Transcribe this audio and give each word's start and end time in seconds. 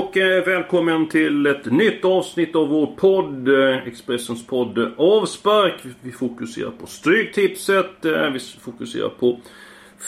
Och 0.00 0.16
eh, 0.16 0.44
välkommen 0.44 1.08
till 1.08 1.46
ett 1.46 1.72
nytt 1.72 2.04
avsnitt 2.04 2.56
av 2.56 2.68
vår 2.68 2.86
podd. 2.86 3.48
Eh, 3.48 3.86
Expressens 3.86 4.46
podd 4.46 4.92
Avspark. 4.96 5.74
Vi 6.02 6.12
fokuserar 6.12 6.70
på 6.70 6.86
Stryktipset. 6.86 8.04
Eh, 8.04 8.30
vi 8.30 8.38
fokuserar 8.38 9.08
på 9.08 9.40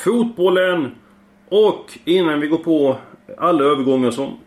fotbollen. 0.05 0.91
Och 1.49 1.99
innan 2.05 2.41
vi 2.41 2.47
går 2.47 2.59
på 2.59 2.99
alla 3.39 3.65
övergångar 3.65 4.11
som 4.11 4.39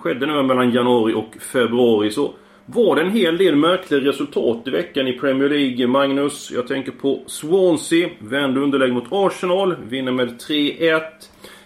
skedde 0.00 0.26
nu 0.26 0.42
mellan 0.42 0.70
januari 0.70 1.14
och 1.14 1.36
februari 1.52 2.10
så 2.10 2.34
var 2.66 2.96
det 2.96 3.02
en 3.02 3.10
hel 3.10 3.38
del 3.38 3.56
märkliga 3.56 4.00
resultat 4.00 4.62
i 4.66 4.70
veckan 4.70 5.08
i 5.08 5.12
Premier 5.12 5.48
League, 5.48 5.86
Magnus. 5.86 6.50
Jag 6.54 6.66
tänker 6.66 6.92
på 6.92 7.22
Swansea. 7.26 8.08
Vände 8.18 8.60
underläge 8.60 8.92
mot 8.92 9.08
Arsenal. 9.10 9.76
Vinner 9.88 10.12
med 10.12 10.28
3-1. 10.28 11.00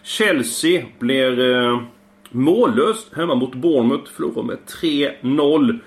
Chelsea 0.02 0.84
blir 0.98 1.40
eh, 1.40 1.80
mållöst 2.34 3.14
hemma 3.16 3.34
mot 3.34 3.54
Bournemouth. 3.54 4.10
Förlorar 4.12 4.42
med 4.42 4.58
3-0. 4.82 5.78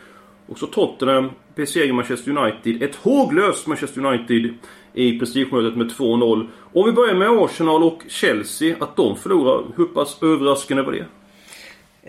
Och 0.48 0.60
så 0.60 0.68
Tottenham 0.68 1.30
besegrar 1.56 1.94
Manchester 1.94 2.38
United. 2.38 2.84
Ett 2.84 2.96
håglöst 2.96 3.68
Manchester 3.68 4.06
United 4.06 4.54
i 4.94 5.20
prestigemötet 5.20 5.78
med 5.78 5.92
2-0. 5.92 6.48
Om 6.74 6.86
vi 6.86 6.92
börjar 6.92 7.16
med 7.16 7.30
Arsenal 7.30 7.84
och 7.84 8.04
Chelsea. 8.08 8.76
Att 8.80 8.96
de 8.96 9.16
förlorar. 9.16 9.64
Hur 9.76 9.86
pass 9.86 10.24
överraskande 10.24 10.84
var 10.84 10.92
det? 10.92 11.06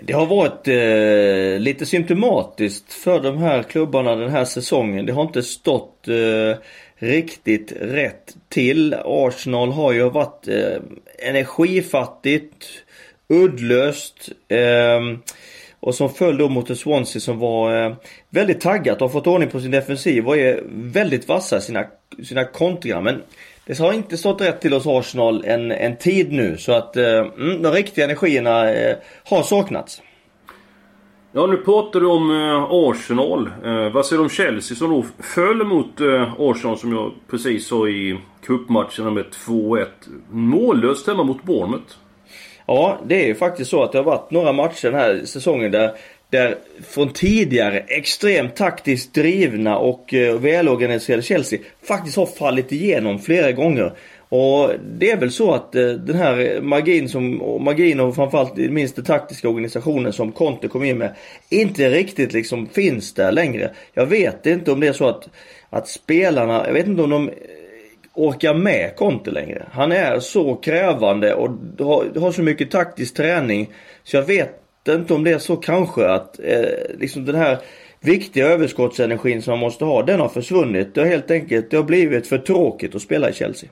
Det 0.03 0.13
har 0.13 0.27
varit 0.27 0.69
eh, 0.69 1.61
lite 1.61 1.87
symptomatiskt 1.87 2.93
för 2.93 3.21
de 3.21 3.39
här 3.39 3.63
klubbarna 3.63 4.17
den 4.17 4.31
här 4.31 4.45
säsongen. 4.45 5.07
Det 5.07 5.13
har 5.13 5.23
inte 5.23 5.43
stått 5.43 6.09
eh, 6.09 6.59
riktigt 6.95 7.73
rätt 7.81 8.37
till. 8.49 8.95
Arsenal 9.05 9.73
har 9.73 9.93
ju 9.93 10.11
varit 10.11 10.49
eh, 10.49 10.77
energifattigt, 11.29 12.67
uddlöst. 13.29 14.29
Eh, 14.49 15.01
och 15.81 15.95
som 15.95 16.11
föll 16.11 16.39
då 16.39 16.49
mot 16.49 16.71
en 16.71 16.77
Swansea 16.77 17.21
som 17.21 17.39
var 17.39 17.85
eh, 17.85 17.95
väldigt 18.31 18.61
taggat 18.61 18.97
och 18.97 19.09
har 19.09 19.13
fått 19.13 19.27
ordning 19.27 19.51
på 19.51 19.61
sin 19.61 19.71
defensiv 19.71 20.27
och 20.27 20.37
är 20.37 20.63
väldigt 20.71 21.29
vassa 21.29 21.57
i 21.57 21.61
sina, 21.61 21.85
sina 22.25 22.45
kontringar. 22.45 23.01
Men 23.01 23.23
det 23.67 23.79
har 23.79 23.93
inte 23.93 24.17
stått 24.17 24.41
rätt 24.41 24.61
till 24.61 24.73
hos 24.73 24.87
Arsenal 24.87 25.45
en, 25.45 25.73
en 25.73 25.97
tid 25.97 26.33
nu 26.33 26.57
så 26.57 26.73
att 26.73 26.97
eh, 26.97 27.19
mm, 27.19 27.63
de 27.63 27.73
riktiga 27.73 28.05
energierna 28.05 28.71
eh, 28.73 28.97
har 29.25 29.43
saknats. 29.43 30.03
Ja, 31.33 31.47
nu 31.47 31.57
pratar 31.57 32.01
du 32.01 32.07
om 32.07 32.31
eh, 32.31 32.67
Arsenal. 32.71 33.51
Eh, 33.65 33.93
vad 33.93 34.07
säger 34.07 34.19
du 34.19 34.23
om 34.23 34.31
Chelsea 34.31 34.77
som 34.77 34.91
då 34.91 35.05
föll 35.23 35.65
mot 35.65 36.01
eh, 36.01 36.35
Arsenal 36.39 36.79
som 36.79 36.93
jag 36.93 37.13
precis 37.31 37.67
sa 37.67 37.89
i 37.89 38.19
cupmatcherna 38.43 39.11
med 39.11 39.25
2-1. 39.47 39.87
Mållöst 40.31 41.07
hemma 41.07 41.23
mot 41.23 41.43
Bournemouth. 41.43 41.95
Ja, 42.71 42.99
det 43.07 43.23
är 43.23 43.27
ju 43.27 43.35
faktiskt 43.35 43.71
så 43.71 43.83
att 43.83 43.93
det 43.93 43.99
har 43.99 44.05
varit 44.05 44.31
några 44.31 44.53
matcher 44.53 44.91
den 44.91 45.01
här 45.01 45.23
säsongen 45.25 45.71
där 45.71 45.93
där 46.31 46.57
från 46.89 47.13
tidigare 47.13 47.79
extremt 47.79 48.57
taktiskt 48.57 49.15
drivna 49.15 49.79
och 49.79 50.15
eh, 50.15 50.39
välorganiserade 50.39 51.23
Chelsea 51.23 51.59
faktiskt 51.83 52.17
har 52.17 52.27
fallit 52.27 52.73
igenom 52.73 53.19
flera 53.19 53.53
gånger. 53.53 53.93
Och 54.29 54.71
det 54.99 55.11
är 55.11 55.17
väl 55.17 55.31
så 55.31 55.55
att 55.55 55.75
eh, 55.75 55.89
den 55.89 56.17
här 56.17 56.61
magin 56.61 57.09
som, 57.09 57.43
och 57.43 57.61
magin 57.61 58.01
och 58.01 58.15
framförallt 58.15 58.57
minst 58.57 58.97
den 58.97 59.05
taktiska 59.05 59.49
organisationen 59.49 60.13
som 60.13 60.33
Conte 60.33 60.69
kom 60.69 60.85
in 60.85 60.99
med 60.99 61.15
inte 61.49 61.91
riktigt 61.91 62.33
liksom 62.33 62.67
finns 62.67 63.15
där 63.15 63.33
längre. 63.33 63.71
Jag 63.95 64.07
vet 64.07 64.47
inte 64.47 64.73
om 64.73 64.81
det 64.81 64.89
är 64.89 64.93
så 64.93 65.09
att, 65.09 65.29
att 65.71 65.89
spelarna, 65.89 66.67
jag 66.67 66.73
vet 66.73 66.87
inte 66.87 67.03
om 67.03 67.11
de 67.11 67.31
orkar 68.19 68.55
med 68.55 68.97
Conte 68.97 69.31
längre. 69.31 69.67
Han 69.73 69.93
är 69.93 70.21
så 70.21 70.55
krävande 70.55 71.35
och 71.35 71.51
har, 71.79 72.21
har 72.21 72.33
så 72.33 72.43
mycket 72.43 72.71
taktisk 72.71 73.15
träning 73.17 73.71
så 74.05 74.17
jag 74.17 74.23
vet 74.23 74.55
inte 74.89 75.15
om 75.15 75.25
det 75.25 75.31
är 75.31 75.39
så 75.39 75.57
kanske 75.57 76.09
att 76.09 76.41
eh, 76.41 76.99
liksom 76.99 77.25
den 77.25 77.35
här 77.35 77.59
viktiga 78.01 78.47
överskottsenergin 78.47 79.43
som 79.43 79.51
man 79.51 79.59
måste 79.59 79.85
ha, 79.85 80.03
den 80.03 80.21
har 80.21 80.29
försvunnit. 80.29 80.95
Det 80.95 81.01
har 81.01 81.09
helt 81.09 81.31
enkelt 81.31 81.71
det 81.71 81.77
har 81.77 81.85
blivit 81.85 82.27
för 82.27 82.39
tråkigt 82.39 82.95
att 82.95 83.03
spela 83.03 83.31
i 83.31 83.33
Chelsea. 83.33 83.71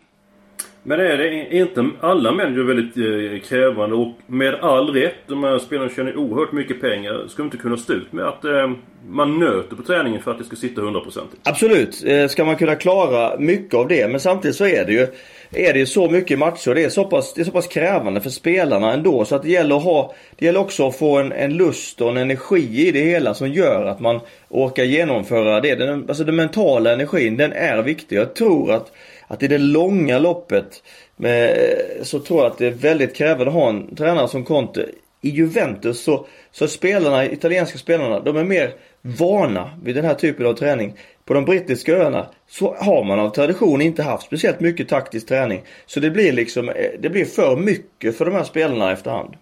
Men 0.89 1.01
är 1.01 1.19
det 1.19 1.57
inte 1.57 1.91
alla 2.01 2.33
människor 2.33 2.63
väldigt 2.63 2.97
eh, 2.97 3.49
krävande 3.49 3.97
och 3.97 4.13
med 4.27 4.55
all 4.55 4.95
rätt, 4.95 5.15
de 5.27 5.45
här 5.45 5.59
spelarna 5.59 5.91
tjänar 5.91 6.17
oerhört 6.17 6.53
mycket 6.53 6.81
pengar. 6.81 7.25
Ska 7.29 7.43
vi 7.43 7.47
inte 7.47 7.57
kunna 7.57 7.77
stå 7.77 7.93
ut 7.93 8.13
med 8.13 8.25
att 8.25 8.45
eh, 8.45 8.71
man 9.09 9.39
nöter 9.39 9.77
på 9.77 9.83
träningen 9.83 10.23
för 10.23 10.31
att 10.31 10.39
det 10.39 10.45
ska 10.45 10.57
sitta 10.57 10.81
100%? 10.81 11.21
Absolut, 11.43 12.05
eh, 12.07 12.27
ska 12.27 12.45
man 12.45 12.57
kunna 12.57 12.75
klara 12.75 13.39
mycket 13.39 13.75
av 13.75 13.89
det. 13.89 14.11
Men 14.11 14.21
samtidigt 14.21 14.57
så 14.57 14.67
är 14.67 14.85
det 14.85 14.93
ju 14.93 15.07
är 15.57 15.73
det 15.73 15.79
ju 15.79 15.87
så 15.87 16.11
mycket 16.11 16.39
matcher. 16.39 16.75
Det 16.75 16.85
är 16.85 16.89
så 16.89 17.05
pass, 17.05 17.35
det 17.35 17.41
är 17.41 17.45
så 17.45 17.51
pass 17.51 17.67
krävande 17.67 18.21
för 18.21 18.31
spelarna 18.31 18.93
ändå. 18.93 19.25
Så 19.25 19.35
att 19.35 19.43
det 19.43 19.51
gäller 19.51 19.77
att 19.77 19.83
ha, 19.83 20.15
det 20.37 20.47
gäller 20.47 20.61
också 20.61 20.89
att 20.89 20.97
få 20.97 21.19
en, 21.19 21.33
en 21.33 21.57
lust 21.57 22.01
och 22.01 22.11
en 22.11 22.17
energi 22.17 22.89
i 22.89 22.93
det 22.93 23.01
hela 23.01 23.35
som 23.35 23.53
gör 23.53 23.85
att 23.85 24.01
man 24.01 24.21
orkar 24.49 24.85
genomföra 24.85 25.61
det. 25.61 25.75
Den, 25.75 26.05
alltså 26.09 26.25
den 26.25 26.37
mentala 26.37 26.93
energin, 26.93 27.37
den 27.37 27.53
är 27.53 27.83
viktig. 27.83 28.17
Jag 28.17 28.35
tror 28.35 28.73
att, 28.73 28.93
att 29.27 29.43
i 29.43 29.49
det 29.49 29.59
långa 29.59 30.19
loppet 30.19 30.83
med, 31.17 31.57
så 32.03 32.19
tror 32.19 32.41
jag 32.41 32.53
att 32.53 32.59
det 32.59 32.67
är 32.67 32.71
väldigt 32.71 33.17
krävande 33.17 33.47
att 33.47 33.53
ha 33.53 33.69
en 33.69 33.97
tränare 33.97 34.29
som 34.29 34.45
Conte. 34.45 34.87
I 35.27 35.31
Juventus 35.31 36.03
så, 36.03 36.27
så 36.51 36.69
spelarna, 36.69 37.25
italienska 37.25 37.79
spelarna, 37.79 38.21
de 38.21 38.37
är 38.37 38.45
mer 38.45 38.75
vana 39.03 39.71
vid 39.83 39.95
den 39.95 40.05
här 40.05 40.15
typen 40.15 40.47
av 40.47 40.55
träning. 40.55 40.95
På 41.25 41.35
de 41.35 41.45
brittiska 41.45 41.97
öarna 41.97 42.27
så 42.49 42.75
har 42.75 43.05
man 43.05 43.21
av 43.21 43.31
tradition 43.31 43.81
inte 43.81 44.03
haft 44.03 44.27
speciellt 44.27 44.61
mycket 44.61 44.89
taktisk 44.89 45.29
träning. 45.29 45.63
Så 45.87 46.01
det 46.01 46.11
blir 46.11 46.33
liksom, 46.33 46.69
eh, 46.69 46.75
det 47.01 47.11
blir 47.11 47.25
för 47.25 47.57
mycket 47.57 48.19
för 48.19 48.25
de 48.25 48.35
här 48.35 48.45
spelarna 48.45 48.93
efterhand. 48.93 49.35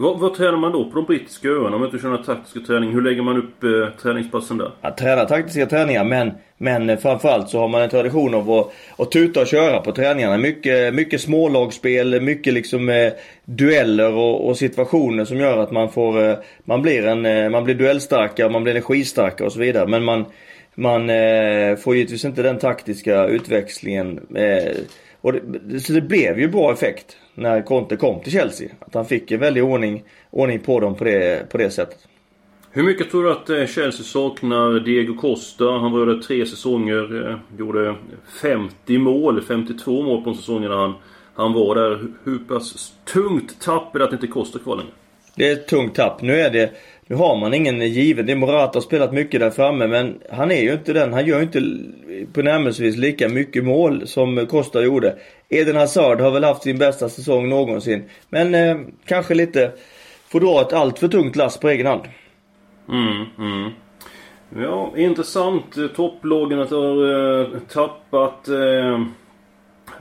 Vad, 0.00 0.18
vad 0.18 0.34
tränar 0.34 0.58
man 0.58 0.72
då 0.72 0.84
på 0.84 0.94
de 0.94 1.04
brittiska 1.04 1.48
öarna 1.48 1.76
om 1.76 1.80
man 1.80 1.84
inte 1.84 1.98
kör 1.98 2.08
någon 2.08 2.24
taktiska 2.24 2.60
träning? 2.60 2.92
Hur 2.92 3.02
lägger 3.02 3.22
man 3.22 3.36
upp 3.36 3.64
eh, 3.64 4.00
träningspassen 4.02 4.58
där? 4.58 4.70
Att 4.80 4.96
träna 4.96 5.24
taktiska 5.24 5.66
träningar 5.66 6.04
men, 6.04 6.30
men 6.58 6.90
eh, 6.90 6.98
framförallt 6.98 7.48
så 7.48 7.58
har 7.58 7.68
man 7.68 7.82
en 7.82 7.90
tradition 7.90 8.34
av 8.34 8.50
att, 8.50 8.72
att 8.96 9.12
tuta 9.12 9.40
och 9.40 9.46
köra 9.46 9.80
på 9.80 9.92
träningarna. 9.92 10.36
Mycket, 10.36 10.94
mycket 10.94 11.20
smålagsspel, 11.20 12.20
mycket 12.20 12.54
liksom 12.54 12.88
eh, 12.88 13.12
dueller 13.44 14.12
och, 14.12 14.48
och, 14.48 14.56
situationer 14.56 15.24
som 15.24 15.36
gör 15.36 15.58
att 15.58 15.72
man 15.72 15.90
får, 15.92 16.28
eh, 16.28 16.36
man 16.64 16.82
blir 16.82 17.06
en, 17.06 17.26
eh, 17.26 17.50
man 17.50 17.64
blir 17.64 17.74
duellstarkare, 17.74 18.50
man 18.50 18.62
blir 18.62 18.72
energistarkare 18.72 19.46
och 19.46 19.52
så 19.52 19.60
vidare. 19.60 19.86
Men 19.86 20.04
man, 20.04 20.24
man 20.74 21.10
eh, 21.10 21.76
får 21.76 21.96
givetvis 21.96 22.24
inte 22.24 22.42
den 22.42 22.58
taktiska 22.58 23.26
utväxlingen. 23.26 24.36
Eh, 24.36 24.76
och 25.20 25.32
det, 25.32 25.80
så 25.80 25.92
det 25.92 26.00
blev 26.00 26.40
ju 26.40 26.48
bra 26.48 26.72
effekt 26.72 27.16
när 27.38 27.62
Conte 27.62 27.96
kom 27.96 28.20
till 28.20 28.32
Chelsea. 28.32 28.68
Att 28.80 28.94
han 28.94 29.04
fick 29.04 29.30
en 29.30 29.40
väldig 29.40 29.64
ordning, 29.64 30.02
ordning 30.30 30.58
på 30.58 30.80
dem 30.80 30.94
på 30.94 31.04
det, 31.04 31.48
på 31.50 31.58
det 31.58 31.70
sättet. 31.70 31.98
Hur 32.70 32.82
mycket 32.82 33.10
tror 33.10 33.24
du 33.24 33.30
att 33.32 33.50
eh, 33.50 33.66
Chelsea 33.66 34.04
saknar 34.04 34.80
Diego 34.80 35.14
Costa? 35.14 35.64
Han 35.64 35.92
var 35.92 36.06
där 36.06 36.18
tre 36.18 36.46
säsonger. 36.46 37.30
Eh, 37.30 37.58
gjorde 37.58 37.94
50 38.42 38.98
mål, 38.98 39.42
52 39.42 40.02
mål 40.02 40.24
på 40.24 40.30
en 40.30 40.36
säsong 40.36 40.60
när 40.60 40.76
han, 40.76 40.94
han 41.34 41.52
var 41.52 41.74
där. 41.74 42.06
Hur 42.24 42.38
pass 42.38 42.94
tungt 43.04 43.60
tapp 43.60 43.94
är 43.94 43.98
det 43.98 44.04
att 44.04 44.12
inte 44.12 44.26
Costa 44.26 44.58
kvar 44.58 44.76
längre? 44.76 44.90
Det 45.34 45.48
är 45.48 45.52
ett 45.52 45.68
tungt 45.68 45.94
tapp. 45.94 46.22
Nu 46.22 46.40
är 46.40 46.50
det 46.50 46.72
nu 47.10 47.16
har 47.16 47.36
man 47.36 47.54
ingen 47.54 47.80
given. 47.80 48.26
Det 48.26 48.32
är 48.32 48.36
Morata 48.36 48.76
har 48.76 48.80
spelat 48.80 49.12
mycket 49.12 49.40
där 49.40 49.50
framme 49.50 49.86
men 49.86 50.18
han 50.30 50.50
är 50.50 50.62
ju 50.62 50.72
inte 50.72 50.92
den. 50.92 51.12
Han 51.12 51.26
gör 51.26 51.36
ju 51.36 51.42
inte 51.42 51.62
på 52.32 52.42
närmelsevis 52.42 52.96
lika 52.96 53.28
mycket 53.28 53.64
mål 53.64 54.06
som 54.06 54.46
Costa 54.46 54.82
gjorde. 54.82 55.18
Eden 55.48 55.76
Hazard 55.76 56.20
har 56.20 56.30
väl 56.30 56.44
haft 56.44 56.62
sin 56.62 56.78
bästa 56.78 57.08
säsong 57.08 57.48
någonsin. 57.48 58.04
Men 58.28 58.54
eh, 58.54 58.76
kanske 59.04 59.34
lite 59.34 59.72
får 60.28 60.40
dra 60.40 60.60
ett 60.60 60.72
allt 60.72 60.98
för 60.98 61.08
tungt 61.08 61.36
last 61.36 61.60
på 61.60 61.68
egen 61.68 61.86
hand. 61.86 62.02
Mm, 62.88 63.24
mm. 63.38 63.70
Ja, 64.56 64.92
intressant. 64.96 65.76
Topplagen 65.96 66.58
har 66.58 67.40
eh, 67.40 67.60
tappat 67.68 68.48
eh, 68.48 69.04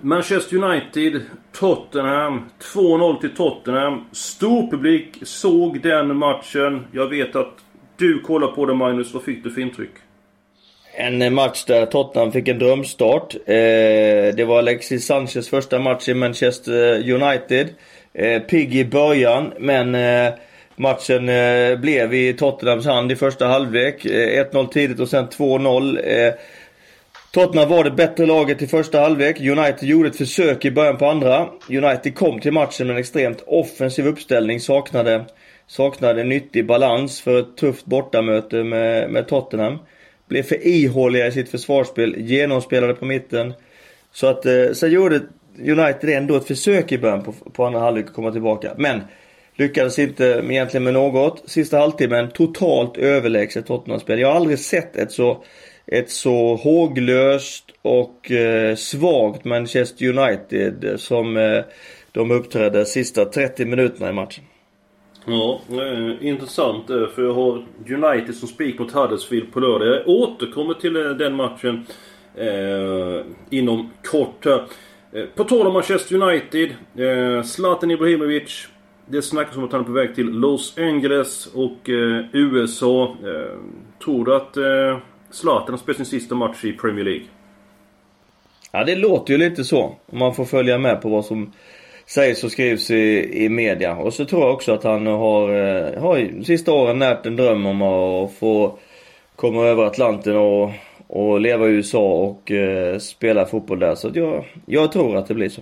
Manchester 0.01 0.57
United, 0.57 1.22
Tottenham. 1.51 2.50
2-0 2.74 3.22
till 3.22 3.36
Tottenham. 3.36 4.06
Stor 4.12 4.72
publik 4.72 5.18
såg 5.22 5.81
den 5.81 6.18
matchen. 6.18 6.88
Jag 6.92 7.07
vet 7.07 7.36
att 7.36 7.54
du 7.98 8.19
kollar 8.19 8.48
på 8.48 8.66
den 8.66 8.78
Magnus. 8.78 9.13
Vad 9.13 9.24
fick 9.24 9.44
du 9.44 9.51
för 9.51 9.62
intryck? 9.62 9.92
en 10.98 11.22
eh, 11.22 11.30
match 11.30 11.66
där 11.66 11.86
Tottenham 11.86 12.31
fick 12.31 12.48
en 12.48 12.60
drömstart. 12.60 13.36
Eh, 13.36 14.36
det 14.36 14.45
var 14.48 14.57
Alexis 14.57 15.06
Sanchez 15.06 15.50
första 15.50 15.80
match 15.80 16.10
i 16.10 16.13
Manchester 16.13 17.12
United. 17.12 17.68
Eh, 18.13 18.42
pigg 18.42 18.75
i 18.75 18.86
början, 18.86 19.54
men 19.60 19.98
matchen 20.75 21.25
blev 21.81 22.13
i 22.13 22.33
Tottenhams 22.33 22.86
hand 22.86 23.12
i 23.12 23.16
första 23.16 23.48
halvlek. 23.48 24.06
1-0 24.06 24.68
tidigt 24.68 25.00
och 25.00 25.10
sen 25.10 25.28
2-0. 25.28 26.33
Tottenham 27.38 27.69
var 27.69 27.84
det 27.84 27.92
bättre 27.92 28.25
laget 28.25 28.62
i 28.62 28.68
första 28.68 29.00
halvlek. 29.00 29.42
United 29.42 29.89
gjorde 29.89 30.10
ett 30.10 30.16
försök 30.16 30.66
i 30.66 30.72
början 30.72 30.98
på 30.98 31.06
andra. 31.06 31.50
United 31.69 32.16
kom 32.16 32.39
till 32.39 32.51
matchen 32.51 32.88
med 32.88 32.94
en 32.94 33.00
extremt 33.00 33.44
offensiv 33.48 34.07
uppställning. 34.07 34.60
Saknade, 34.60 35.25
saknade 35.68 36.24
nyttig 36.24 36.68
balans 36.68 37.22
för 37.22 37.39
ett 37.39 37.57
tufft 37.57 37.86
bortamöte 37.86 38.63
med, 38.63 39.10
med 39.10 39.28
Tottenham. 39.28 39.78
Blev 40.28 40.44
för 40.44 40.68
ihåliga 40.68 41.28
i 41.28 41.31
sitt 41.31 41.50
försvarsspel. 41.50 42.16
Genomspelade 42.18 42.94
på 42.94 43.06
mitten. 43.06 43.54
Så 44.12 44.28
att, 44.28 44.45
eh, 44.45 44.72
sen 44.74 44.92
gjorde 44.92 45.22
United 45.60 46.10
ändå 46.10 46.36
ett 46.36 46.48
försök 46.48 46.92
i 46.92 46.98
början 46.98 47.24
på, 47.24 47.31
på 47.31 47.66
andra 47.66 47.80
halvlek 47.80 48.06
att 48.06 48.13
komma 48.13 48.31
tillbaka. 48.31 48.72
Men 48.78 49.01
lyckades 49.56 50.00
inte 50.00 50.42
egentligen 50.50 50.83
med 50.83 50.94
något. 50.94 51.44
Sista 51.45 51.78
halvtimmen 51.78 52.31
totalt 52.31 52.98
överlägset 52.98 53.66
Tottenham-spel. 53.66 54.19
Jag 54.19 54.28
har 54.28 54.36
aldrig 54.36 54.60
sett 54.60 54.95
ett 54.95 55.12
så 55.12 55.44
ett 55.88 56.10
så 56.10 56.56
håglöst 56.56 57.72
och 57.81 58.31
eh, 58.31 58.75
svagt 58.75 59.45
Manchester 59.45 60.06
United 60.18 61.00
som 61.00 61.38
eh, 61.38 61.63
de 62.12 62.31
uppträdde 62.31 62.86
sista 62.86 63.25
30 63.25 63.66
minuterna 63.66 64.10
i 64.10 64.13
matchen. 64.13 64.44
Ja, 65.25 65.62
eh, 65.72 66.28
intressant 66.28 66.89
eh, 66.89 67.07
för 67.07 67.24
jag 67.24 67.34
har 67.34 67.66
United 67.89 68.36
som 68.36 68.48
spik 68.48 68.80
mot 68.80 68.92
Huddersfield 68.92 69.54
på 69.54 69.60
lördag. 69.60 69.88
Jag 69.88 70.07
återkommer 70.07 70.74
till 70.74 70.95
eh, 70.95 71.10
den 71.10 71.36
matchen 71.36 71.86
eh, 72.36 73.25
inom 73.50 73.92
kort 74.04 74.45
här. 74.45 74.63
Eh, 75.12 75.25
på 75.36 75.44
tal 75.44 75.68
om 75.68 75.74
Manchester 75.74 76.16
United. 76.22 76.69
Eh, 76.98 77.44
Zlatan 77.44 77.92
Ibrahimovic. 77.92 78.68
Det 79.06 79.22
snackas 79.22 79.57
om 79.57 79.63
att 79.63 79.72
han 79.72 79.81
är 79.81 79.86
på 79.86 79.92
väg 79.92 80.16
till 80.16 80.25
Los 80.25 80.78
Angeles 80.78 81.45
och 81.54 81.90
USA. 82.33 83.16
tror 84.04 84.25
du 84.25 84.36
att 84.36 84.57
Zlatan 85.32 85.70
har 85.70 85.78
spelat 85.78 85.98
sin 85.98 86.06
sista 86.06 86.36
match 86.36 86.66
i 86.66 86.74
Premier 86.74 87.06
League. 87.06 87.26
Ja, 88.72 88.84
det 88.84 88.96
låter 88.96 89.34
ju 89.34 89.38
lite 89.38 89.64
så. 89.64 89.96
Om 90.06 90.20
man 90.20 90.36
får 90.36 90.46
följa 90.46 90.78
med 90.78 91.02
på 91.02 91.10
vad 91.10 91.26
som 91.26 91.52
sägs 92.06 92.44
och 92.44 92.52
skrivs 92.52 92.92
i, 92.92 93.30
i 93.46 93.50
media. 93.50 93.96
Och 93.96 94.14
så 94.14 94.26
tror 94.26 94.42
jag 94.42 94.54
också 94.54 94.74
att 94.74 94.84
han 94.84 95.08
har, 95.08 95.50
eh, 95.50 96.02
har 96.02 96.44
sista 96.44 96.72
åren 96.72 97.00
närt 97.00 97.26
en 97.26 97.36
dröm 97.36 97.66
om 97.66 97.82
att 97.82 98.34
få 98.34 98.80
komma 99.36 99.66
över 99.66 99.84
Atlanten 99.84 100.38
och, 100.38 100.72
och 101.08 101.42
leva 101.42 101.68
i 101.68 101.72
USA 101.72 102.14
och 102.14 102.52
eh, 102.52 102.98
spela 102.98 103.46
fotboll 103.46 103.80
där. 103.80 103.96
Så 103.96 104.12
jag, 104.14 104.46
jag 104.66 104.92
tror 104.92 105.18
att 105.18 105.28
det 105.28 105.34
blir 105.34 105.50
så. 105.50 105.62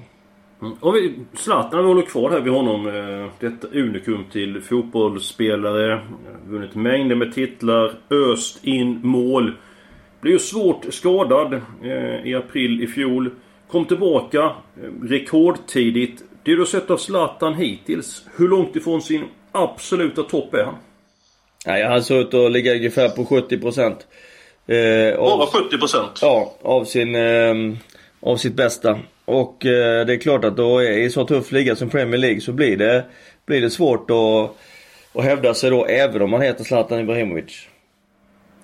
Mm. 0.61 0.73
Och 0.79 0.95
vi, 0.95 1.19
Zlatan 1.33 1.79
vi 1.79 1.87
håller 1.87 2.01
kvar 2.01 2.31
här 2.31 2.39
vid 2.39 2.53
honom. 2.53 2.87
Eh, 2.87 3.31
detta 3.39 3.67
unikum 3.67 4.25
till 4.31 4.61
fotbollsspelare. 4.61 6.01
Vunnit 6.47 6.75
mängder 6.75 7.15
med 7.15 7.33
titlar. 7.33 7.91
Öst 8.09 8.65
in 8.65 8.99
mål. 9.03 9.53
Blev 10.21 10.33
ju 10.33 10.39
svårt 10.39 10.85
skadad 10.89 11.53
eh, 11.83 12.27
i 12.27 12.35
april 12.35 12.83
i 12.83 12.87
fjol. 12.87 13.29
Kom 13.71 13.85
tillbaka 13.85 14.43
eh, 14.43 15.07
rekordtidigt. 15.09 16.23
Det 16.43 16.51
du 16.51 16.57
har 16.57 16.65
sett 16.65 16.89
av 16.91 16.97
Zlatan 16.97 17.53
hittills. 17.53 18.25
Hur 18.35 18.47
långt 18.47 18.75
ifrån 18.75 19.01
sin 19.01 19.23
absoluta 19.51 20.23
topp 20.23 20.53
är 20.53 20.63
han? 20.63 20.75
Nej, 21.65 21.83
han 21.83 22.03
ser 22.03 22.19
ut 22.21 22.33
att 22.33 22.51
ligga 22.51 22.75
ungefär 22.75 23.09
på 23.09 23.25
70 23.25 23.57
procent. 23.57 24.07
Eh, 24.67 25.17
Bara 25.17 25.47
70 25.47 25.77
procent? 25.77 26.19
Ja, 26.21 26.55
av 26.61 26.83
sin... 26.83 27.15
Eh, 27.15 27.53
av 28.19 28.37
sitt 28.37 28.53
bästa. 28.53 28.99
Och 29.25 29.65
eh, 29.65 30.05
det 30.05 30.13
är 30.13 30.17
klart 30.17 30.45
att 30.45 30.57
då 30.57 30.83
i 30.83 31.09
så 31.09 31.25
tuff 31.25 31.51
liga 31.51 31.75
som 31.75 31.89
Premier 31.89 32.17
League 32.17 32.41
så 32.41 32.51
blir 32.51 32.77
det, 32.77 33.05
blir 33.45 33.61
det 33.61 33.69
svårt 33.69 34.11
att, 34.11 34.57
att 35.19 35.25
hävda 35.25 35.53
sig 35.53 35.69
då 35.69 35.85
även 35.85 36.21
om 36.21 36.29
man 36.29 36.41
heter 36.41 36.63
Zlatan 36.63 36.99
Ibrahimovic. 36.99 37.67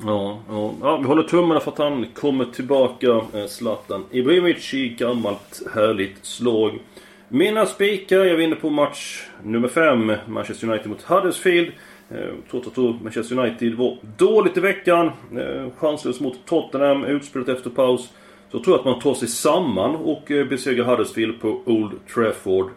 Ja, 0.05 0.39
ja. 0.49 0.73
ja, 0.81 0.97
vi 0.97 1.03
håller 1.03 1.23
tummarna 1.23 1.59
för 1.59 1.71
att 1.71 1.77
han 1.77 2.05
kommer 2.13 2.45
tillbaka, 2.45 3.07
eh, 3.07 3.45
Zlatan 3.47 4.05
Ibrahimovic 4.11 4.73
i 4.73 4.89
gammalt 4.89 5.61
härligt 5.73 6.25
slag. 6.25 6.79
Mina 7.27 7.65
spikar, 7.65 8.17
jag 8.17 8.35
vinner 8.35 8.55
på 8.55 8.69
match 8.69 9.27
nummer 9.43 9.67
5, 9.67 10.13
Manchester 10.27 10.67
United 10.67 10.89
mot 10.89 11.01
Huddersfield. 11.01 11.71
Eh, 12.09 12.33
trots 12.51 12.67
att 12.67 12.77
Manchester 12.77 13.39
United 13.39 13.73
var 13.73 13.97
dåligt 14.17 14.57
i 14.57 14.59
veckan. 14.59 15.11
Eh, 15.37 15.71
chanslös 15.77 16.19
mot 16.19 16.45
Tottenham, 16.45 17.05
utspelat 17.05 17.49
efter 17.49 17.69
paus. 17.69 18.09
Så 18.51 18.59
tror 18.59 18.73
jag 18.73 18.79
att 18.79 18.85
man 18.85 18.99
tar 18.99 19.13
sig 19.13 19.27
samman 19.27 19.95
och 19.95 20.31
eh, 20.31 20.47
besegrar 20.47 20.85
Huddersfield 20.85 21.41
på 21.41 21.61
Old 21.65 21.91
Trafford. 22.13 22.69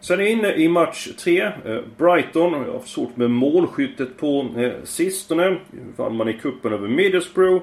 Sen 0.00 0.20
är 0.20 0.24
jag 0.24 0.32
inne 0.32 0.54
i 0.54 0.68
match 0.68 1.08
3. 1.18 1.42
Eh, 1.42 1.52
Brighton. 1.98 2.52
Jag 2.52 2.58
har 2.58 2.72
haft 2.72 2.88
svårt 2.88 3.16
med 3.16 3.30
målskyttet 3.30 4.16
på 4.16 4.46
eh, 4.56 4.72
sistone. 4.84 5.56
Vann 5.96 6.16
man 6.16 6.28
i 6.28 6.32
kuppen 6.32 6.72
över 6.72 6.88
Middlesbrough. 6.88 7.62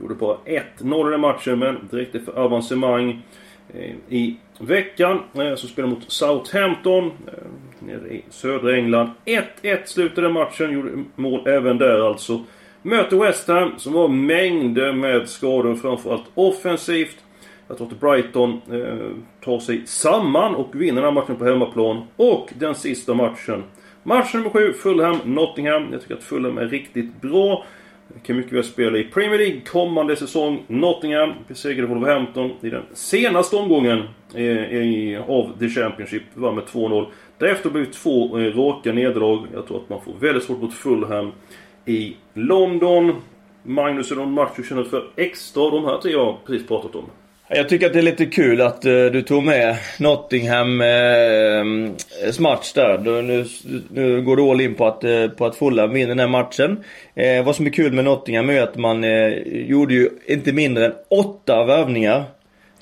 Gjorde 0.00 0.14
bara 0.14 0.36
1-0 0.44 1.08
i 1.08 1.10
den 1.10 1.20
matchen 1.20 1.58
men 1.58 1.88
direkt 1.90 2.14
efter 2.14 2.32
avancemang. 2.32 3.22
I 4.08 4.36
veckan 4.58 5.20
så 5.56 5.66
spelar 5.66 5.88
mot 5.88 6.12
Southampton 6.12 7.12
nere 7.78 8.08
i 8.08 8.24
södra 8.30 8.76
England. 8.76 9.10
1-1 9.24 9.78
slutade 9.84 10.28
matchen. 10.28 10.72
Gjorde 10.72 11.04
mål 11.16 11.46
även 11.46 11.78
där 11.78 12.08
alltså. 12.08 12.40
Möter 12.82 13.16
West 13.16 13.48
Ham 13.48 13.72
som 13.78 13.94
har 13.94 14.08
mängder 14.08 14.92
med 14.92 15.28
skador, 15.28 15.74
framförallt 15.74 16.30
offensivt. 16.34 17.16
Jag 17.68 17.76
tror 17.76 17.88
att 17.88 18.00
Brighton 18.00 18.60
eh, 18.70 19.10
tar 19.44 19.58
sig 19.58 19.86
samman 19.86 20.54
och 20.54 20.80
vinner 20.80 21.02
den 21.02 21.04
här 21.04 21.20
matchen 21.22 21.36
på 21.36 21.44
hemmaplan. 21.44 22.02
Och 22.16 22.50
den 22.58 22.74
sista 22.74 23.14
matchen. 23.14 23.62
Match 24.02 24.34
nummer 24.34 24.50
7, 24.50 24.72
Fulham-Nottingham. 24.72 25.92
Jag 25.92 26.00
tycker 26.00 26.14
att 26.14 26.22
Fulham 26.22 26.58
är 26.58 26.66
riktigt 26.66 27.20
bra. 27.20 27.64
Kan 28.22 28.36
mycket 28.36 28.52
väl 28.52 28.64
spela 28.64 28.98
i 28.98 29.04
Premier 29.04 29.38
League 29.38 29.60
kommande 29.60 30.16
säsong. 30.16 30.62
Nottingham 30.66 31.32
besegrade 31.48 31.94
Wolverhampton 31.94 32.50
i 32.60 32.70
den 32.70 32.82
senaste 32.92 33.56
omgången 33.56 34.02
eh, 34.34 34.42
i, 34.42 35.20
av 35.28 35.58
The 35.58 35.68
Championship. 35.68 36.22
Vann 36.34 36.54
med 36.54 36.64
2-0. 36.64 37.06
Därefter 37.38 37.70
blev 37.70 37.84
det 37.84 37.92
två 37.92 38.38
eh, 38.38 38.56
raka 38.56 38.92
nederlag. 38.92 39.46
Jag 39.54 39.66
tror 39.66 39.76
att 39.76 39.88
man 39.88 40.00
får 40.00 40.12
väldigt 40.20 40.44
svårt 40.44 40.60
mot 40.60 40.74
Fulham 40.74 41.32
i 41.86 42.16
London. 42.34 43.22
Magnus, 43.62 44.10
är 44.10 44.14
det 44.14 44.20
någon 44.20 44.32
match 44.32 44.50
du 44.56 44.62
känner 44.62 44.84
för 44.84 45.04
extra 45.16 45.70
de 45.70 45.84
här 45.84 45.98
tre 45.98 46.12
jag 46.12 46.36
precis 46.46 46.68
pratat 46.68 46.94
om? 46.94 47.04
Jag 47.48 47.68
tycker 47.68 47.86
att 47.86 47.92
det 47.92 47.98
är 47.98 48.02
lite 48.02 48.26
kul 48.26 48.60
att 48.60 48.86
uh, 48.86 49.06
du 49.06 49.22
tog 49.22 49.44
med 49.44 49.76
Nottingham 49.98 50.80
uh, 50.80 52.40
match 52.40 52.72
där. 52.72 52.98
Du, 52.98 53.22
nu, 53.22 53.44
nu 53.90 54.22
går 54.22 54.36
du 54.36 54.42
all 54.42 54.60
in 54.60 54.74
på 54.74 54.86
att, 54.86 55.04
uh, 55.04 55.28
på 55.28 55.46
att 55.46 55.56
Fulham 55.56 55.92
vinner 55.92 56.08
den 56.08 56.18
här 56.18 56.28
matchen. 56.28 56.84
Uh, 57.20 57.44
vad 57.44 57.56
som 57.56 57.66
är 57.66 57.70
kul 57.70 57.92
med 57.92 58.04
Nottingham 58.04 58.50
är 58.50 58.62
att 58.62 58.76
man 58.76 59.04
gjorde 59.44 59.94
ju 59.94 60.10
inte 60.26 60.52
mindre 60.52 60.86
än 60.86 60.92
åtta 61.08 61.64
värvningar. 61.64 62.24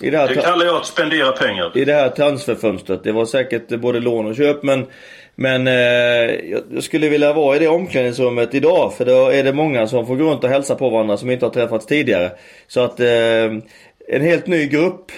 I 0.02 0.10
det, 0.10 0.18
här 0.18 0.28
det 0.28 0.34
kallar 0.34 0.66
jag 0.66 0.76
att 0.76 0.86
spendera 0.86 1.32
pengar. 1.32 1.72
I 1.74 1.84
det 1.84 1.94
här 1.94 2.08
transferfönstret. 2.08 3.04
Det 3.04 3.12
var 3.12 3.24
säkert 3.24 3.68
både 3.68 4.00
lån 4.00 4.26
och 4.26 4.36
köp 4.36 4.62
men 4.62 4.86
men 5.40 5.66
eh, 5.66 5.74
jag 6.72 6.82
skulle 6.82 7.08
vilja 7.08 7.32
vara 7.32 7.56
i 7.56 7.58
det 7.58 7.68
omklädningsrummet 7.68 8.54
idag 8.54 8.94
för 8.94 9.04
då 9.04 9.28
är 9.28 9.44
det 9.44 9.52
många 9.52 9.86
som 9.86 10.06
får 10.06 10.16
gå 10.16 10.24
runt 10.24 10.44
och 10.44 10.50
hälsa 10.50 10.74
på 10.74 10.90
varandra 10.90 11.16
som 11.16 11.30
inte 11.30 11.46
har 11.46 11.52
träffats 11.52 11.86
tidigare. 11.86 12.32
Så 12.66 12.80
att 12.80 13.00
eh, 13.00 13.44
en 14.08 14.22
helt 14.22 14.46
ny 14.46 14.66
grupp 14.66 15.12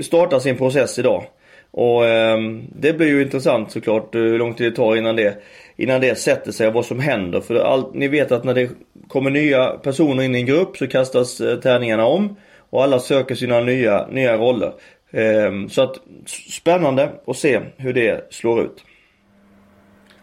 startar 0.00 0.38
sin 0.38 0.56
process 0.56 0.98
idag. 0.98 1.24
Och 1.70 2.06
eh, 2.06 2.38
det 2.76 2.92
blir 2.92 3.06
ju 3.08 3.22
intressant 3.22 3.70
såklart 3.70 4.14
eh, 4.14 4.20
hur 4.20 4.38
lång 4.38 4.54
tid 4.54 4.72
det 4.72 4.76
tar 4.76 4.96
innan 4.96 5.16
det, 5.16 5.42
innan 5.76 6.00
det 6.00 6.18
sätter 6.18 6.52
sig 6.52 6.66
och 6.66 6.74
vad 6.74 6.86
som 6.86 7.00
händer. 7.00 7.40
För 7.40 7.54
all, 7.54 7.94
ni 7.94 8.08
vet 8.08 8.32
att 8.32 8.44
när 8.44 8.54
det 8.54 8.70
kommer 9.08 9.30
nya 9.30 9.66
personer 9.66 10.22
in 10.22 10.34
i 10.34 10.38
en 10.38 10.46
grupp 10.46 10.76
så 10.76 10.86
kastas 10.86 11.40
eh, 11.40 11.58
tärningarna 11.58 12.06
om. 12.06 12.36
Och 12.70 12.82
alla 12.82 12.98
söker 12.98 13.34
sina 13.34 13.60
nya, 13.60 14.06
nya 14.06 14.36
roller. 14.36 14.72
Eh, 15.10 15.68
så 15.68 15.82
att 15.82 15.96
spännande 16.50 17.08
att 17.26 17.36
se 17.36 17.60
hur 17.76 17.92
det 17.92 18.32
slår 18.32 18.62
ut. 18.62 18.84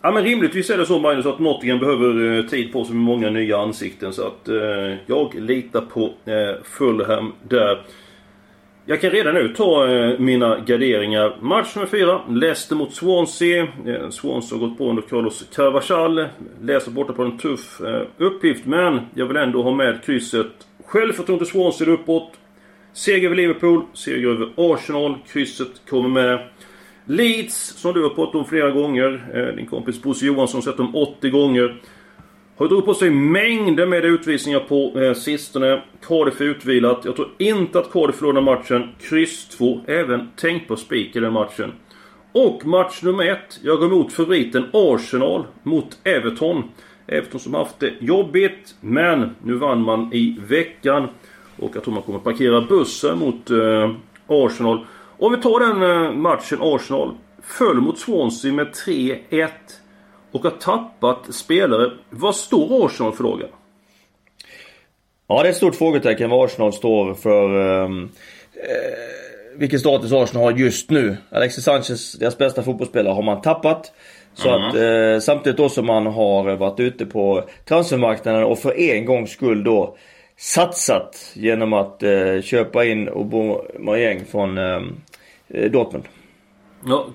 Ja 0.06 0.12
men 0.12 0.24
rimligtvis 0.24 0.70
är 0.70 0.78
det 0.78 0.86
så 0.86 1.00
Magnus 1.00 1.26
att 1.26 1.40
Nottingham 1.40 1.80
behöver 1.80 2.38
eh, 2.38 2.46
tid 2.46 2.74
på 2.74 2.86
sig 2.86 2.96
med 2.96 3.04
många 3.04 3.30
nya 3.30 3.58
ansikten. 3.58 4.14
Så 4.14 4.28
att 4.28 4.48
eh, 4.48 4.98
jag 5.06 5.36
litar 5.36 5.82
på 5.82 6.04
eh, 6.06 6.64
Fulham 6.64 7.34
där. 7.44 7.82
Jag 8.86 9.02
kan 9.02 9.10
redan 9.10 9.34
nu 9.34 9.54
ta 9.58 9.88
eh, 9.88 10.20
mina 10.20 10.60
garderingar. 10.60 11.38
Match 11.42 11.76
nummer 11.76 11.88
4. 11.88 12.22
Leicester 12.30 12.76
mot 12.76 12.94
Swansea. 12.94 13.68
Eh, 13.86 14.10
Swansea 14.10 14.60
har 14.60 14.68
gått 14.68 14.78
på 14.78 14.90
under 14.90 15.02
Carlos 15.02 15.50
Carvajal. 15.56 16.26
Leicester 16.62 16.92
borta 16.92 17.14
på 17.14 17.24
en 17.24 17.38
tuff 17.38 17.82
eh, 17.82 18.02
uppgift. 18.18 18.66
Men 18.66 19.00
jag 19.14 19.26
vill 19.26 19.38
ändå 19.38 19.64
ha 19.64 19.72
med 19.72 20.04
krysset. 20.04 20.52
Självförtroende 20.86 21.46
Swansea 21.46 21.90
uppåt. 21.90 22.32
Seger 22.94 23.26
över 23.26 23.36
Liverpool. 23.36 23.82
Seger 23.94 24.28
över 24.28 24.50
Arsenal. 24.56 25.16
Krysset 25.28 25.82
kommer 25.90 26.10
med. 26.10 26.40
Leeds, 27.06 27.56
som 27.56 27.94
du 27.94 28.04
har 28.04 28.10
pratat 28.10 28.36
om 28.36 28.46
flera 28.46 28.72
gånger. 28.72 29.26
Eh, 29.34 29.56
din 29.56 29.66
kompis 29.66 30.02
Bosse 30.02 30.26
Johansson 30.26 30.58
har 30.58 30.62
sett 30.62 30.78
dem 30.78 30.96
80 30.96 31.30
gånger. 31.30 31.82
Har 32.58 32.68
dragit 32.68 32.86
på 32.86 32.94
sig 32.94 33.10
mängder 33.10 33.86
med 33.86 34.06
utvisningar 34.06 34.60
på 34.60 35.00
eh, 35.00 35.14
sistone. 35.14 35.82
Cardiff 36.08 36.42
är 36.42 36.46
utvilat. 36.46 37.02
Jag 37.06 37.16
tror 37.16 37.30
inte 37.38 37.80
att 37.80 37.92
Cardiff 37.92 38.16
förlorar 38.16 38.42
matchen. 38.42 38.90
Kryss 39.00 39.48
2. 39.48 39.82
Även 39.88 40.30
tänk 40.36 40.68
på 40.68 40.76
spik 40.76 41.16
i 41.16 41.20
den 41.20 41.34
matchen. 41.34 41.72
Och 42.32 42.66
match 42.66 43.02
nummer 43.04 43.26
ett. 43.26 43.60
Jag 43.64 43.80
går 43.80 43.86
emot 43.86 44.14
favoriten 44.14 44.66
Arsenal 44.74 45.44
mot 45.64 45.98
Everton. 46.04 46.64
Everton 47.08 47.40
som 47.40 47.54
haft 47.54 47.80
det 47.80 47.94
jobbigt. 48.00 48.76
Men 48.82 49.36
nu 49.44 49.54
vann 49.54 49.82
man 49.82 50.14
i 50.14 50.38
veckan. 50.48 51.08
Och 51.58 51.72
jag 51.76 51.84
tror 51.84 51.94
man 51.94 52.04
kommer 52.04 52.20
parkera 52.20 52.62
bussen 52.62 53.20
mot 53.20 53.50
eh, 53.50 53.92
Arsenal. 54.28 54.86
Om 55.20 55.32
vi 55.32 55.42
tar 55.42 55.60
den 55.60 56.06
eh, 56.06 56.12
matchen 56.12 56.60
Arsenal. 56.62 57.16
Föll 57.44 57.82
mot 57.82 58.00
Swansea 58.00 58.54
med 58.54 58.68
3-1. 58.68 59.50
Och 60.32 60.44
har 60.44 60.52
tappat 60.52 61.34
spelare. 61.34 61.92
Vad 62.10 62.36
står 62.36 62.86
Arsenal 62.86 63.14
för 63.14 63.24
Logan? 63.24 63.50
Ja, 65.28 65.42
det 65.42 65.48
är 65.48 65.52
ett 65.52 65.58
stort 65.58 65.76
frågetecken 65.76 66.30
vad 66.30 66.46
Arsenal 66.46 66.74
står 66.74 67.14
för. 67.14 67.84
Ehm, 67.84 68.04
eh, 68.54 69.58
vilken 69.58 69.80
status 69.80 70.14
Arsenal 70.14 70.44
har 70.44 70.52
just 70.52 70.90
nu. 70.90 71.18
Alexis 71.32 71.64
Sanchez, 71.64 72.14
deras 72.14 72.38
bästa 72.38 72.64
fotbollsspelare, 72.64 73.14
har 73.14 73.24
man 73.24 73.42
tappat. 73.42 73.92
Så 74.34 74.50
mm. 74.50 74.62
att 74.62 74.76
eh, 74.76 75.20
samtidigt 75.20 75.58
då 75.58 75.70
som 75.70 75.86
man 75.86 76.06
har 76.06 76.56
varit 76.56 76.80
ute 76.80 77.06
på 77.06 77.50
transfermarknaden 77.66 78.44
och 78.44 78.60
för 78.60 78.80
en 78.80 79.06
gångs 79.06 79.32
skull 79.32 79.64
då 79.64 79.98
satsat 80.38 81.32
genom 81.34 81.74
att 81.74 82.04
eh, 82.04 82.42
köpa 82.44 82.86
in 82.86 83.10
Aubameyang 83.10 84.26
från 84.32 84.58
eh, 84.58 84.82
Dortmund. 85.72 86.04
Ja, 86.86 87.08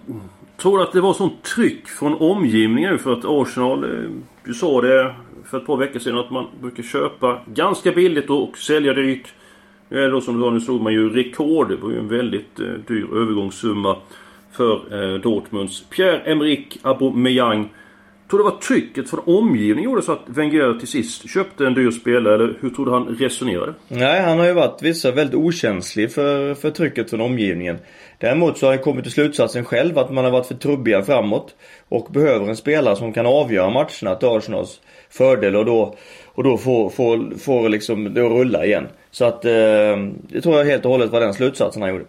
tror 0.57 0.79
du 0.79 0.85
att 0.85 0.93
det 0.93 1.01
var 1.01 1.15
sånt 1.15 1.43
tryck 1.43 1.89
från 1.89 2.15
omgivningen 2.15 2.99
för 2.99 3.13
att 3.13 3.25
Arsenal, 3.25 3.85
eh, 3.85 4.11
du 4.45 4.55
sa 4.55 4.81
det 4.81 5.15
för 5.45 5.59
ett 5.59 5.67
par 5.67 5.77
veckor 5.77 5.99
sedan 5.99 6.19
att 6.19 6.31
man 6.31 6.47
brukar 6.61 6.83
köpa 6.83 7.41
ganska 7.47 7.93
billigt 7.93 8.31
och 8.31 8.59
sälja 8.59 8.95
dyrt. 8.95 9.35
Nu 9.89 9.99
är 9.99 10.03
det 10.03 10.11
då 10.11 10.21
som 10.21 10.37
du 10.37 10.43
sa, 10.43 10.51
nu 10.51 10.61
slog 10.61 10.81
man 10.81 10.93
ju 10.93 11.09
rekord. 11.09 11.69
Det 11.69 11.77
var 11.77 11.91
ju 11.91 11.99
en 11.99 12.09
väldigt 12.09 12.61
eh, 12.61 12.67
dyr 12.67 13.07
övergångssumma 13.15 13.97
för 14.53 14.75
eh, 15.15 15.21
Dortmunds 15.21 15.85
Pierre-Emerick 15.91 16.79
Aubameyang. 16.83 17.69
Tror 18.31 18.39
du 18.39 18.45
det 18.45 18.51
var 18.51 18.59
trycket 18.59 19.11
från 19.11 19.21
omgivningen 19.27 19.91
gjorde 19.91 20.03
så 20.03 20.13
att 20.13 20.23
Wenger 20.27 20.79
till 20.79 20.89
sist 20.89 21.31
köpte 21.31 21.67
en 21.67 21.75
dyr 21.75 21.91
spelare? 21.91 22.35
Eller 22.35 22.55
hur 22.61 22.71
tror 22.71 22.87
du 22.87 22.93
han 22.93 23.07
resonerade? 23.07 23.75
Nej, 23.89 24.23
han 24.23 24.39
har 24.39 24.47
ju 24.47 24.53
varit 24.53 24.83
vissa 24.83 25.11
väldigt 25.11 25.35
okänslig 25.35 26.13
för, 26.13 26.55
för 26.55 26.71
trycket 26.71 27.11
från 27.11 27.21
omgivningen. 27.21 27.79
Däremot 28.19 28.59
så 28.59 28.67
har 28.67 28.73
han 28.73 28.83
kommit 28.83 29.05
till 29.05 29.13
slutsatsen 29.13 29.65
själv 29.65 29.99
att 29.99 30.13
man 30.13 30.25
har 30.25 30.31
varit 30.31 30.47
för 30.47 30.55
trubbiga 30.55 31.03
framåt. 31.03 31.55
Och 31.89 32.09
behöver 32.13 32.49
en 32.49 32.57
spelare 32.57 32.97
som 32.97 33.13
kan 33.13 33.27
avgöra 33.27 33.71
matcherna 33.71 34.15
till 34.15 34.29
Arsenals 34.29 34.81
fördel 35.11 35.57
och 35.57 35.65
då, 35.65 35.95
och 36.27 36.45
då 36.45 36.57
får, 36.57 36.91
får, 36.91 37.39
får 37.39 37.69
liksom 37.69 38.15
det 38.15 38.27
att 38.27 38.33
rulla 38.33 38.65
igen. 38.65 38.89
Så 39.11 39.25
att 39.25 39.45
eh, 39.45 39.51
det 40.29 40.41
tror 40.43 40.59
jag 40.59 40.65
helt 40.65 40.85
och 40.85 40.91
hållet 40.91 41.11
var 41.11 41.21
den 41.21 41.35
slutsatsen 41.35 41.83
han 41.83 41.91
gjorde. 41.91 42.05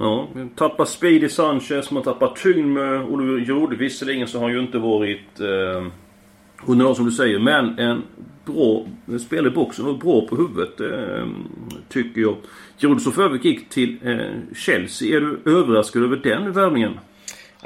Ja, 0.00 0.28
tappar 0.56 0.84
Speedy 0.84 1.28
Sanchez, 1.28 1.90
man 1.90 2.02
tappar 2.02 2.28
tyngd 2.28 2.66
med 2.66 3.02
Oliver 3.02 3.40
Giroud. 3.40 3.78
Visserligen 3.78 4.28
så 4.28 4.38
har 4.38 4.44
han 4.44 4.54
ju 4.54 4.60
inte 4.60 4.78
varit 4.78 5.40
eh, 5.40 5.86
underlag 6.66 6.96
som 6.96 7.04
du 7.04 7.12
säger, 7.12 7.38
men 7.38 7.78
en 7.78 8.02
bra 8.44 8.86
spelare 9.26 9.48
i 9.48 9.54
boxen 9.54 9.86
och 9.86 9.98
bra 9.98 10.26
på 10.26 10.36
huvudet 10.36 10.80
eh, 10.80 11.26
tycker 11.88 12.20
jag. 12.20 12.36
För 13.14 13.22
övrigt 13.22 13.44
gick 13.44 13.68
till 13.68 13.96
eh, 14.04 14.54
Chelsea. 14.56 15.16
Är 15.16 15.20
du 15.20 15.58
överraskad 15.58 16.02
över 16.02 16.16
den 16.16 16.52
värvningen? 16.52 16.92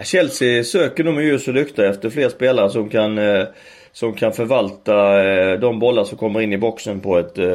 Chelsea 0.05 0.65
söker 0.65 1.05
nog 1.05 1.15
med 1.15 1.25
ljus 1.25 1.49
och 1.49 1.55
lykta 1.55 1.87
efter 1.87 2.11
fler 2.11 2.29
spelare 2.29 2.71
som 2.71 2.89
kan 2.89 3.19
eh, 3.19 3.45
som 3.95 4.13
kan 4.13 4.33
förvalta 4.33 5.25
eh, 5.25 5.61
de 5.61 5.79
bollar 5.79 6.05
som 6.05 6.19
kommer 6.19 6.41
in 6.41 6.53
i 6.53 6.59
boxen 6.59 7.01
på 7.01 7.19
ett, 7.19 7.39
eh, 7.39 7.47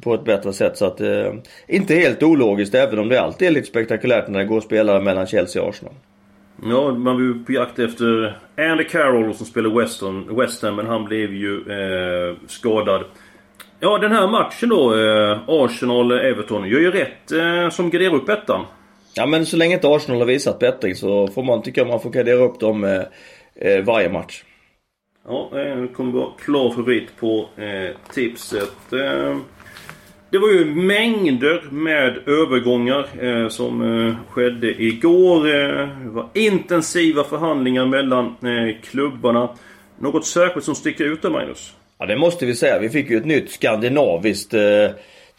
på 0.00 0.14
ett 0.14 0.24
bättre 0.24 0.52
sätt. 0.52 0.76
Så 0.76 0.86
att, 0.86 1.00
eh, 1.00 1.32
inte 1.66 1.94
helt 1.94 2.22
ologiskt 2.22 2.74
även 2.74 2.98
om 2.98 3.08
det 3.08 3.20
alltid 3.20 3.48
är 3.48 3.52
lite 3.52 3.66
spektakulärt 3.66 4.28
när 4.28 4.38
det 4.38 4.44
går 4.44 4.60
spelare 4.60 5.00
mellan 5.00 5.26
Chelsea 5.26 5.62
och 5.62 5.68
Arsenal. 5.68 5.94
Ja, 6.62 6.92
man 6.92 7.14
var 7.14 7.22
ju 7.22 7.44
på 7.44 7.52
jakt 7.52 7.78
efter 7.78 8.38
Andy 8.56 8.84
Carroll 8.84 9.34
som 9.34 9.46
spelar 9.46 9.70
Weston, 9.70 10.36
West 10.36 10.62
Ham, 10.62 10.76
men 10.76 10.86
han 10.86 11.04
blev 11.04 11.34
ju 11.34 11.54
eh, 11.56 12.36
skadad. 12.46 13.04
Ja, 13.80 13.98
den 13.98 14.12
här 14.12 14.28
matchen 14.28 14.68
då, 14.68 14.94
eh, 14.94 15.38
Arsenal-Everton, 15.46 16.68
gör 16.68 16.80
ju 16.80 16.90
rätt 16.90 17.32
eh, 17.32 17.70
som 17.70 17.90
garderar 17.90 18.14
upp 18.14 18.28
ettan. 18.28 18.64
Ja, 19.14 19.26
men 19.26 19.46
så 19.46 19.56
länge 19.56 19.74
inte 19.74 19.88
Arsenal 19.88 20.20
har 20.20 20.26
visat 20.26 20.58
bättring 20.58 20.94
så 20.94 21.28
får 21.28 21.42
man 21.42 21.62
tycka 21.62 21.84
man 21.84 22.00
får 22.00 22.10
gardera 22.10 22.38
upp 22.38 22.60
dem 22.60 23.04
varje 23.84 24.08
match. 24.08 24.42
Ja, 25.24 25.48
det 25.52 25.88
kommer 25.94 26.12
vara 26.12 26.30
klar 26.44 26.70
favorit 26.70 27.16
på 27.16 27.48
eh, 27.56 27.96
tipset. 28.12 28.92
Eh, 28.92 29.36
det 30.30 30.38
var 30.38 30.48
ju 30.48 30.64
mängder 30.64 31.62
med 31.70 32.28
övergångar 32.28 33.08
eh, 33.24 33.48
som 33.48 33.82
eh, 34.06 34.14
skedde 34.30 34.82
igår. 34.82 35.46
Eh, 35.48 35.88
det 36.04 36.10
var 36.10 36.28
intensiva 36.34 37.24
förhandlingar 37.24 37.86
mellan 37.86 38.26
eh, 38.26 38.76
klubbarna. 38.82 39.48
Något 39.98 40.26
särskilt 40.26 40.64
som 40.64 40.74
sticker 40.74 41.04
ut 41.04 41.22
där, 41.22 41.30
Magnus? 41.30 41.74
Ja, 41.98 42.06
det 42.06 42.16
måste 42.16 42.46
vi 42.46 42.54
säga. 42.54 42.78
Vi 42.78 42.88
fick 42.88 43.10
ju 43.10 43.16
ett 43.16 43.26
nytt 43.26 43.50
skandinaviskt 43.50 44.54
eh, 44.54 44.90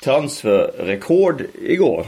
transferrekord 0.03 1.43
igår. 1.61 2.05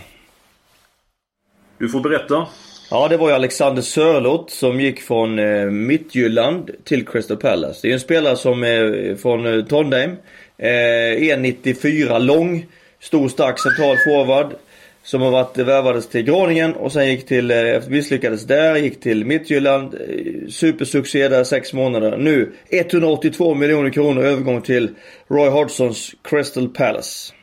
Du 1.78 1.90
får 1.90 2.00
berätta. 2.02 2.48
Ja, 2.94 3.08
det 3.08 3.18
var 3.18 3.30
ju 3.30 3.36
Alexander 3.36 3.82
Sörlott 3.82 4.50
som 4.50 4.82
gick 4.82 5.02
från 5.02 5.40
eh, 5.40 5.66
Midtjylland 5.66 6.72
till 6.84 7.08
Crystal 7.08 7.38
Palace. 7.38 7.80
Det 7.82 7.90
är 7.90 7.94
en 7.94 8.00
spelare 8.00 8.36
som 8.36 8.64
är 8.64 9.16
från 9.16 9.46
eh, 9.46 9.66
Trondheim. 9.66 10.12
Eh, 10.58 10.70
e 10.70 11.36
1,94 11.36 12.20
lång. 12.20 12.66
Stor 13.00 13.30
stark 13.30 13.60
central 13.60 13.98
forward. 13.98 14.56
Som 15.04 15.22
har 15.22 15.32
varit 15.32 15.58
värvades 15.58 16.10
till 16.10 16.24
Groningen 16.24 16.74
och 16.74 16.92
sen 16.92 17.08
gick 17.08 17.28
till, 17.28 17.52
eh, 17.52 17.58
misslyckades 17.88 18.44
där, 18.44 18.76
gick 18.76 19.02
till 19.02 19.26
Midtjylland. 19.26 19.94
Eh, 19.94 20.48
supersuccé 20.50 21.28
där 21.28 21.44
sex 21.44 21.74
månader. 21.74 22.18
Nu 22.18 22.52
182 22.70 23.56
miljoner 23.56 23.90
kronor 23.90 24.24
övergång 24.24 24.62
till 24.62 24.90
Roy 25.28 25.50
Hodgsons 25.50 26.16
Crystal 26.24 26.70
Palace. 26.70 27.34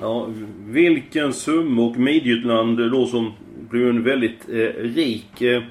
Ja, 0.00 0.28
vilken 0.66 1.32
summa 1.32 1.82
och 1.82 1.96
Midjutland 1.96 2.90
då 2.90 3.06
som 3.06 3.32
blev 3.70 3.88
en 3.88 4.04
väldigt 4.04 4.48
eh, 4.48 4.82
rik 4.82 5.42
eh, 5.42 5.62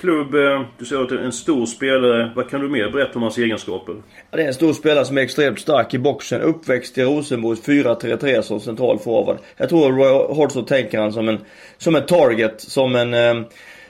klubb. 0.00 0.34
Eh, 0.34 0.62
du 0.78 0.84
säger 0.84 1.02
att 1.02 1.08
det 1.08 1.14
är 1.14 1.24
en 1.24 1.32
stor 1.32 1.66
spelare. 1.66 2.30
Vad 2.36 2.50
kan 2.50 2.60
du 2.60 2.68
mer 2.68 2.90
berätta 2.90 3.14
om 3.14 3.22
hans 3.22 3.38
egenskaper? 3.38 3.94
Ja, 4.30 4.36
det 4.36 4.42
är 4.42 4.46
en 4.46 4.54
stor 4.54 4.72
spelare 4.72 5.04
som 5.04 5.18
är 5.18 5.22
extremt 5.22 5.60
stark 5.60 5.94
i 5.94 5.98
boxen. 5.98 6.40
Uppväxt 6.40 6.98
i 6.98 7.02
Rosenborg 7.02 7.58
4-3-3 7.58 8.42
som 8.42 8.60
central 8.60 8.98
forward. 8.98 9.38
Jag 9.56 9.68
tror 9.68 9.92
Roy 9.92 10.36
Hodgson 10.36 10.64
tänker 10.64 10.98
han 10.98 11.12
som 11.12 11.28
en, 11.28 11.38
som 11.78 11.96
en 11.96 12.06
target, 12.06 12.60
som 12.60 12.94
en 12.94 13.14
eh, 13.14 13.46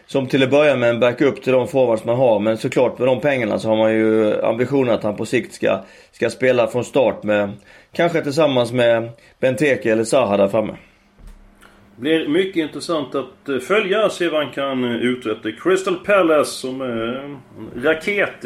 som 0.06 0.26
till 0.26 0.42
att 0.42 0.50
börja 0.50 0.76
med 0.76 0.90
en 0.90 1.00
backup 1.00 1.42
till 1.42 1.52
de 1.52 1.68
forwards 1.68 2.04
man 2.04 2.16
har. 2.16 2.40
Men 2.40 2.58
såklart 2.58 2.98
med 2.98 3.08
de 3.08 3.20
pengarna 3.20 3.58
så 3.58 3.68
har 3.68 3.76
man 3.76 3.92
ju 3.92 4.40
ambitionen 4.42 4.94
att 4.94 5.02
han 5.02 5.16
på 5.16 5.26
sikt 5.26 5.54
ska, 5.54 5.80
ska 6.12 6.30
spela 6.30 6.66
från 6.66 6.84
start 6.84 7.22
med 7.22 7.50
Kanske 7.92 8.22
tillsammans 8.22 8.72
med 8.72 9.10
Benteke 9.40 9.92
eller 9.92 10.04
Zaha 10.04 10.36
där 10.36 10.48
framme. 10.48 10.76
Blir 11.96 12.28
mycket 12.28 12.56
intressant 12.56 13.14
att 13.14 13.48
eh, 13.48 13.58
följa, 13.58 14.10
se 14.10 14.28
vad 14.28 14.44
han 14.44 14.52
kan 14.52 14.84
eh, 14.84 14.96
uträtta. 14.96 15.52
Crystal 15.52 15.96
Palace 15.96 16.50
som 16.50 16.80
är 16.80 17.24
en 17.24 17.38
raket. 17.82 18.40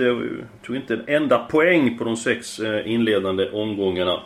Tog 0.67 0.77
inte 0.77 0.95
en 0.95 1.05
enda 1.07 1.39
poäng 1.39 1.99
på 1.99 2.05
de 2.05 2.17
sex 2.17 2.61
inledande 2.85 3.51
omgångarna. 3.51 4.21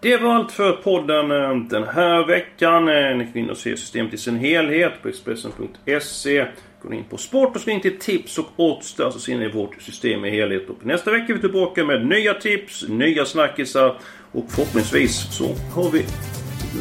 Det 0.00 0.16
var 0.16 0.34
allt 0.34 0.52
för 0.52 0.72
podden 0.72 1.28
den 1.68 1.84
här 1.84 2.26
veckan. 2.26 2.84
Ni 3.18 3.26
kan 3.32 3.36
in 3.36 3.50
och 3.50 3.56
se 3.56 3.76
systemet 3.76 4.14
i 4.14 4.16
sin 4.16 4.36
helhet 4.36 4.92
på 5.02 5.08
Expressen.se. 5.08 6.46
Gå 6.82 6.94
in 6.94 7.04
på 7.04 7.16
sport 7.16 7.56
och 7.56 7.60
så 7.60 7.70
in 7.70 7.80
till 7.80 7.98
tips 7.98 8.38
och 8.38 8.46
odds. 8.56 8.94
Där 8.94 9.10
så 9.10 9.18
ser 9.18 9.38
ni 9.38 9.48
vårt 9.48 9.82
system 9.82 10.24
i 10.24 10.30
helhet. 10.30 10.70
Och 10.70 10.86
nästa 10.86 11.10
vecka 11.10 11.26
är 11.28 11.34
vi 11.34 11.40
tillbaka 11.40 11.84
med 11.84 12.06
nya 12.06 12.34
tips, 12.34 12.88
nya 12.88 13.24
snackisar 13.24 13.98
och 14.32 14.44
förhoppningsvis 14.48 15.26
så 15.30 15.54
har 15.72 15.90
vi 15.90 16.06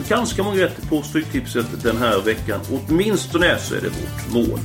ganska 0.10 0.44
många 0.44 0.64
rätt 0.64 0.90
på 0.90 1.02
Stryktipset 1.02 1.84
den 1.84 1.98
här 1.98 2.22
veckan. 2.22 2.60
Åtminstone 2.72 3.58
så 3.60 3.76
är 3.76 3.82
det 3.82 3.90
vårt 3.90 4.34
mål. 4.34 4.60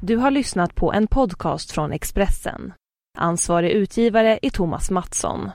Du 0.00 0.16
har 0.16 0.30
lyssnat 0.30 0.74
på 0.74 0.92
en 0.92 1.06
podcast 1.06 1.70
från 1.70 1.92
Expressen. 1.92 2.72
Ansvarig 3.18 3.70
utgivare 3.70 4.38
är 4.42 4.50
Thomas 4.50 4.90
Mattsson. 4.90 5.50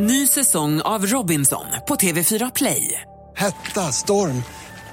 Ny 0.00 0.26
säsong 0.26 0.80
av 0.80 1.06
Robinson 1.06 1.66
på 1.88 1.94
TV4 1.94 2.52
Play. 2.54 3.02
Hetta, 3.36 3.80
storm 3.80 4.42